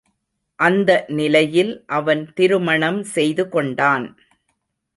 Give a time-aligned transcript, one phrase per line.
[0.59, 4.07] அந்த நிலையில் அவன் திருமணம் செய்து கொண்டான்.